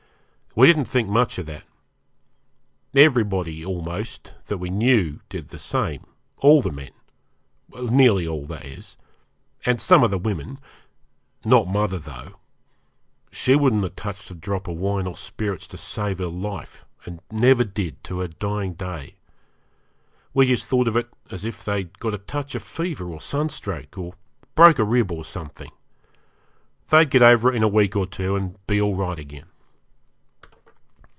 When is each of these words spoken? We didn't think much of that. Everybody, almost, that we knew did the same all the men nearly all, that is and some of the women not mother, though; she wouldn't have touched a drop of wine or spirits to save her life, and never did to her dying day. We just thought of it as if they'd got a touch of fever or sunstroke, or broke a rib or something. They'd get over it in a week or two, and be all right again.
We 0.53 0.67
didn't 0.67 0.83
think 0.83 1.07
much 1.07 1.37
of 1.39 1.45
that. 1.45 1.63
Everybody, 2.93 3.63
almost, 3.63 4.33
that 4.47 4.57
we 4.57 4.69
knew 4.69 5.21
did 5.29 5.47
the 5.47 5.57
same 5.57 6.05
all 6.39 6.61
the 6.61 6.73
men 6.73 6.91
nearly 7.69 8.27
all, 8.27 8.45
that 8.47 8.65
is 8.65 8.97
and 9.65 9.79
some 9.79 10.03
of 10.03 10.11
the 10.11 10.17
women 10.17 10.59
not 11.45 11.69
mother, 11.69 11.97
though; 11.97 12.35
she 13.31 13.55
wouldn't 13.55 13.85
have 13.85 13.95
touched 13.95 14.29
a 14.29 14.33
drop 14.35 14.67
of 14.67 14.75
wine 14.75 15.07
or 15.07 15.15
spirits 15.15 15.67
to 15.67 15.77
save 15.77 16.17
her 16.19 16.25
life, 16.25 16.83
and 17.05 17.21
never 17.31 17.63
did 17.63 18.03
to 18.03 18.19
her 18.19 18.27
dying 18.27 18.73
day. 18.73 19.15
We 20.33 20.47
just 20.47 20.65
thought 20.67 20.89
of 20.89 20.97
it 20.97 21.07
as 21.29 21.45
if 21.45 21.63
they'd 21.63 21.97
got 21.99 22.13
a 22.13 22.17
touch 22.17 22.55
of 22.55 22.61
fever 22.63 23.09
or 23.09 23.21
sunstroke, 23.21 23.97
or 23.97 24.15
broke 24.55 24.79
a 24.79 24.83
rib 24.83 25.13
or 25.13 25.23
something. 25.23 25.71
They'd 26.89 27.09
get 27.09 27.21
over 27.23 27.53
it 27.53 27.55
in 27.55 27.63
a 27.63 27.69
week 27.69 27.95
or 27.95 28.05
two, 28.05 28.35
and 28.35 28.57
be 28.67 28.81
all 28.81 28.95
right 28.97 29.17
again. 29.17 29.45